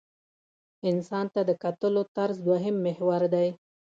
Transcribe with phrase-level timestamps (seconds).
[0.89, 3.47] انسان ته د کتلو طرز دویم محور دی.